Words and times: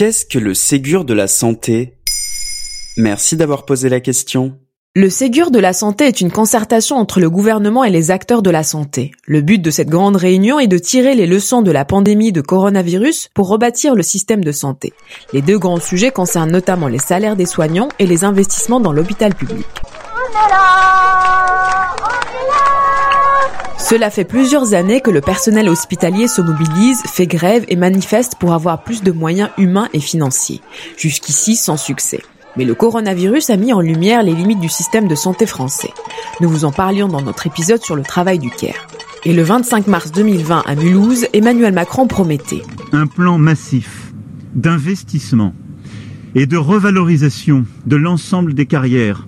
Qu'est-ce 0.00 0.24
que 0.24 0.38
le 0.38 0.54
Ségur 0.54 1.04
de 1.04 1.12
la 1.12 1.28
santé? 1.28 1.92
Merci 2.96 3.36
d'avoir 3.36 3.66
posé 3.66 3.90
la 3.90 4.00
question. 4.00 4.58
Le 4.96 5.10
Ségur 5.10 5.50
de 5.50 5.58
la 5.58 5.74
santé 5.74 6.06
est 6.06 6.22
une 6.22 6.30
concertation 6.30 6.96
entre 6.96 7.20
le 7.20 7.28
gouvernement 7.28 7.84
et 7.84 7.90
les 7.90 8.10
acteurs 8.10 8.40
de 8.40 8.48
la 8.48 8.62
santé. 8.62 9.10
Le 9.26 9.42
but 9.42 9.60
de 9.60 9.70
cette 9.70 9.90
grande 9.90 10.16
réunion 10.16 10.58
est 10.58 10.68
de 10.68 10.78
tirer 10.78 11.14
les 11.14 11.26
leçons 11.26 11.60
de 11.60 11.70
la 11.70 11.84
pandémie 11.84 12.32
de 12.32 12.40
coronavirus 12.40 13.28
pour 13.34 13.48
rebâtir 13.48 13.94
le 13.94 14.02
système 14.02 14.42
de 14.42 14.52
santé. 14.52 14.94
Les 15.34 15.42
deux 15.42 15.58
grands 15.58 15.80
sujets 15.80 16.12
concernent 16.12 16.50
notamment 16.50 16.88
les 16.88 16.98
salaires 16.98 17.36
des 17.36 17.44
soignants 17.44 17.90
et 17.98 18.06
les 18.06 18.24
investissements 18.24 18.80
dans 18.80 18.94
l'hôpital 18.94 19.34
public. 19.34 19.66
Cela 23.80 24.10
fait 24.10 24.24
plusieurs 24.24 24.74
années 24.74 25.00
que 25.00 25.10
le 25.10 25.22
personnel 25.22 25.68
hospitalier 25.68 26.28
se 26.28 26.42
mobilise, 26.42 27.02
fait 27.06 27.26
grève 27.26 27.64
et 27.68 27.76
manifeste 27.76 28.34
pour 28.38 28.52
avoir 28.52 28.84
plus 28.84 29.02
de 29.02 29.10
moyens 29.10 29.50
humains 29.58 29.88
et 29.94 30.00
financiers. 30.00 30.60
Jusqu'ici 30.96 31.56
sans 31.56 31.76
succès. 31.76 32.20
Mais 32.56 32.64
le 32.64 32.74
coronavirus 32.74 33.50
a 33.50 33.56
mis 33.56 33.72
en 33.72 33.80
lumière 33.80 34.22
les 34.22 34.34
limites 34.34 34.60
du 34.60 34.68
système 34.68 35.08
de 35.08 35.14
santé 35.14 35.46
français. 35.46 35.90
Nous 36.40 36.48
vous 36.48 36.64
en 36.64 36.72
parlions 36.72 37.08
dans 37.08 37.22
notre 37.22 37.46
épisode 37.46 37.82
sur 37.82 37.96
le 37.96 38.02
travail 38.02 38.38
du 38.38 38.50
CARE. 38.50 38.86
Et 39.24 39.32
le 39.32 39.42
25 39.42 39.86
mars 39.86 40.12
2020 40.12 40.62
à 40.66 40.74
Mulhouse, 40.76 41.26
Emmanuel 41.32 41.72
Macron 41.72 42.06
promettait 42.06 42.62
un 42.92 43.06
plan 43.06 43.38
massif 43.38 44.12
d'investissement 44.54 45.54
et 46.34 46.46
de 46.46 46.56
revalorisation 46.56 47.64
de 47.86 47.96
l'ensemble 47.96 48.54
des 48.54 48.66
carrières 48.66 49.26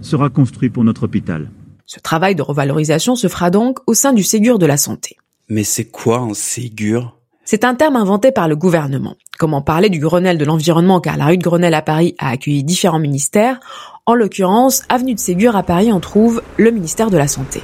sera 0.00 0.30
construit 0.30 0.70
pour 0.70 0.84
notre 0.84 1.04
hôpital. 1.04 1.50
Ce 1.94 2.00
travail 2.00 2.34
de 2.34 2.42
revalorisation 2.42 3.14
se 3.14 3.28
fera 3.28 3.50
donc 3.50 3.78
au 3.86 3.94
sein 3.94 4.12
du 4.12 4.24
Ségur 4.24 4.58
de 4.58 4.66
la 4.66 4.76
santé. 4.76 5.16
Mais 5.48 5.62
c'est 5.62 5.84
quoi 5.84 6.18
un 6.18 6.34
Ségur? 6.34 7.16
C'est 7.44 7.62
un 7.62 7.76
terme 7.76 7.94
inventé 7.94 8.32
par 8.32 8.48
le 8.48 8.56
gouvernement. 8.56 9.14
Comment 9.38 9.62
parler 9.62 9.90
du 9.90 10.00
Grenelle 10.00 10.36
de 10.36 10.44
l'environnement 10.44 11.00
car 11.00 11.16
la 11.16 11.26
rue 11.26 11.38
de 11.38 11.44
Grenelle 11.44 11.72
à 11.74 11.82
Paris 11.82 12.16
a 12.18 12.30
accueilli 12.30 12.64
différents 12.64 12.98
ministères. 12.98 13.60
En 14.06 14.14
l'occurrence, 14.14 14.82
avenue 14.88 15.14
de 15.14 15.20
Ségur 15.20 15.54
à 15.54 15.62
Paris, 15.62 15.92
on 15.92 16.00
trouve 16.00 16.42
le 16.56 16.72
ministère 16.72 17.10
de 17.10 17.16
la 17.16 17.28
Santé. 17.28 17.62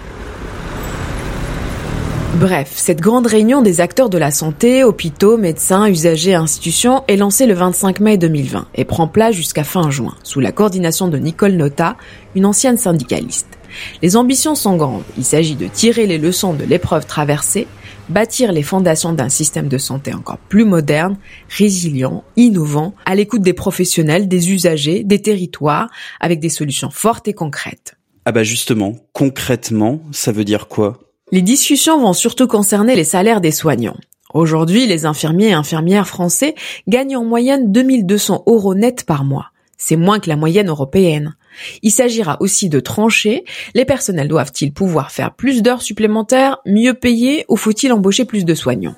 Bref, 2.38 2.72
cette 2.76 3.00
grande 3.00 3.26
réunion 3.26 3.60
des 3.60 3.80
acteurs 3.80 4.08
de 4.08 4.16
la 4.16 4.30
santé, 4.30 4.84
hôpitaux, 4.84 5.36
médecins, 5.36 5.88
usagers, 5.88 6.34
institutions 6.34 7.02
est 7.08 7.16
lancée 7.16 7.44
le 7.44 7.54
25 7.54 7.98
mai 7.98 8.18
2020 8.18 8.68
et 8.76 8.84
prend 8.84 9.08
place 9.08 9.34
jusqu'à 9.34 9.64
fin 9.64 9.90
juin, 9.90 10.14
sous 10.22 10.38
la 10.38 10.52
coordination 10.52 11.08
de 11.08 11.18
Nicole 11.18 11.52
Nota, 11.52 11.96
une 12.36 12.46
ancienne 12.46 12.78
syndicaliste. 12.78 13.58
Les 14.00 14.16
ambitions 14.16 14.54
sont 14.54 14.76
grandes. 14.76 15.02
Il 15.18 15.24
s'agit 15.24 15.56
de 15.56 15.66
tirer 15.66 16.06
les 16.06 16.18
leçons 16.18 16.54
de 16.54 16.64
l'épreuve 16.64 17.04
traversée, 17.04 17.66
bâtir 18.08 18.52
les 18.52 18.62
fondations 18.62 19.12
d'un 19.12 19.28
système 19.28 19.68
de 19.68 19.78
santé 19.78 20.14
encore 20.14 20.38
plus 20.38 20.64
moderne, 20.64 21.16
résilient, 21.48 22.22
innovant, 22.36 22.94
à 23.06 23.16
l'écoute 23.16 23.42
des 23.42 23.54
professionnels, 23.54 24.28
des 24.28 24.52
usagers, 24.52 25.02
des 25.02 25.20
territoires, 25.20 25.90
avec 26.20 26.38
des 26.38 26.48
solutions 26.48 26.90
fortes 26.90 27.26
et 27.26 27.34
concrètes. 27.34 27.96
Ah 28.24 28.32
bah 28.32 28.44
justement, 28.44 28.94
concrètement, 29.12 30.00
ça 30.12 30.30
veut 30.30 30.44
dire 30.44 30.68
quoi? 30.68 31.09
Les 31.32 31.42
discussions 31.42 32.00
vont 32.00 32.12
surtout 32.12 32.48
concerner 32.48 32.96
les 32.96 33.04
salaires 33.04 33.40
des 33.40 33.52
soignants. 33.52 33.96
Aujourd'hui, 34.34 34.86
les 34.88 35.06
infirmiers 35.06 35.50
et 35.50 35.52
infirmières 35.52 36.08
français 36.08 36.56
gagnent 36.88 37.16
en 37.16 37.24
moyenne 37.24 37.70
2200 37.70 38.42
euros 38.46 38.74
net 38.74 39.04
par 39.04 39.22
mois. 39.22 39.52
C'est 39.76 39.94
moins 39.94 40.18
que 40.18 40.28
la 40.28 40.34
moyenne 40.34 40.68
européenne. 40.68 41.36
Il 41.82 41.92
s'agira 41.92 42.36
aussi 42.40 42.68
de 42.68 42.80
trancher. 42.80 43.44
Les 43.74 43.84
personnels 43.84 44.26
doivent-ils 44.26 44.72
pouvoir 44.72 45.12
faire 45.12 45.32
plus 45.32 45.62
d'heures 45.62 45.82
supplémentaires, 45.82 46.58
mieux 46.66 46.94
payés 46.94 47.44
ou 47.48 47.56
faut-il 47.56 47.92
embaucher 47.92 48.24
plus 48.24 48.44
de 48.44 48.54
soignants? 48.54 48.96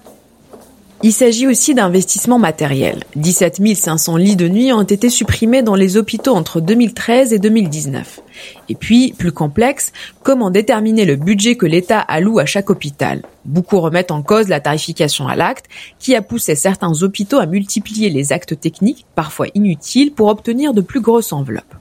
Il 1.04 1.12
s'agit 1.12 1.48
aussi 1.48 1.74
d'investissements 1.74 2.38
matériels. 2.38 3.02
17 3.16 3.60
500 3.76 4.16
lits 4.16 4.36
de 4.36 4.48
nuit 4.48 4.72
ont 4.72 4.82
été 4.82 5.10
supprimés 5.10 5.62
dans 5.62 5.74
les 5.74 5.96
hôpitaux 5.96 6.34
entre 6.34 6.60
2013 6.60 7.32
et 7.32 7.40
2019. 7.40 8.20
Et 8.68 8.76
puis, 8.76 9.12
plus 9.12 9.32
complexe, 9.32 9.92
comment 10.22 10.50
déterminer 10.50 11.04
le 11.04 11.16
budget 11.16 11.56
que 11.56 11.66
l'État 11.66 11.98
alloue 11.98 12.38
à 12.38 12.46
chaque 12.46 12.70
hôpital? 12.70 13.22
Beaucoup 13.44 13.80
remettent 13.80 14.12
en 14.12 14.22
cause 14.22 14.48
la 14.48 14.60
tarification 14.60 15.26
à 15.26 15.34
l'acte, 15.34 15.66
qui 15.98 16.14
a 16.14 16.22
poussé 16.22 16.54
certains 16.54 17.02
hôpitaux 17.02 17.38
à 17.38 17.46
multiplier 17.46 18.08
les 18.08 18.32
actes 18.32 18.58
techniques, 18.60 19.04
parfois 19.16 19.48
inutiles, 19.54 20.12
pour 20.12 20.28
obtenir 20.28 20.72
de 20.72 20.82
plus 20.82 21.00
grosses 21.00 21.32
enveloppes. 21.32 21.74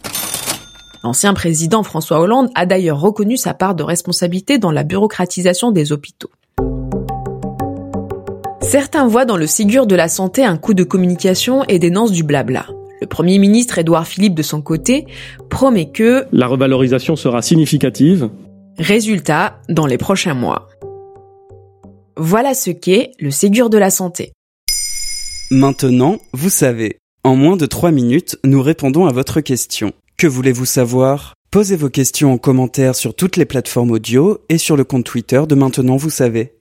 L'ancien 1.03 1.34
président 1.35 1.84
François 1.84 2.19
Hollande 2.19 2.50
a 2.56 2.66
d'ailleurs 2.66 3.00
reconnu 3.00 3.38
sa 3.38 3.53
part 3.53 3.75
de 3.75 3.84
responsabilité 3.84 4.57
dans 4.57 4.72
la 4.72 4.84
bureaucratisation 4.84 5.72
des 5.72 5.91
hôpitaux. 5.91 6.29
Certains 8.71 9.05
voient 9.05 9.25
dans 9.25 9.35
le 9.35 9.47
Ségur 9.47 9.85
de 9.85 9.95
la 9.95 10.07
santé 10.07 10.45
un 10.45 10.55
coup 10.55 10.73
de 10.73 10.85
communication 10.85 11.65
et 11.65 11.77
dénoncent 11.77 12.13
du 12.13 12.23
blabla. 12.23 12.67
Le 13.01 13.05
Premier 13.05 13.37
ministre 13.37 13.79
Édouard 13.79 14.07
Philippe, 14.07 14.33
de 14.33 14.43
son 14.43 14.61
côté, 14.61 15.07
promet 15.49 15.91
que 15.91 16.23
la 16.31 16.47
revalorisation 16.47 17.17
sera 17.17 17.41
significative. 17.41 18.29
Résultat, 18.77 19.59
dans 19.67 19.87
les 19.87 19.97
prochains 19.97 20.35
mois. 20.35 20.69
Voilà 22.15 22.53
ce 22.53 22.71
qu'est 22.71 23.11
le 23.19 23.29
Ségur 23.29 23.69
de 23.69 23.77
la 23.77 23.89
santé. 23.89 24.31
Maintenant, 25.51 26.19
vous 26.31 26.49
savez. 26.49 26.97
En 27.25 27.35
moins 27.35 27.57
de 27.57 27.65
3 27.65 27.91
minutes, 27.91 28.38
nous 28.45 28.61
répondons 28.61 29.05
à 29.05 29.11
votre 29.11 29.41
question. 29.41 29.91
Que 30.15 30.27
voulez-vous 30.27 30.63
savoir? 30.63 31.33
Posez 31.51 31.75
vos 31.75 31.89
questions 31.89 32.31
en 32.31 32.38
commentaire 32.38 32.95
sur 32.95 33.15
toutes 33.15 33.35
les 33.35 33.43
plateformes 33.43 33.91
audio 33.91 34.38
et 34.47 34.57
sur 34.57 34.77
le 34.77 34.85
compte 34.85 35.03
Twitter 35.03 35.41
de 35.45 35.55
Maintenant 35.55 35.97
vous 35.97 36.09
savez. 36.09 36.53